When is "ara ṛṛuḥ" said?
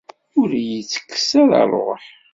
1.41-2.03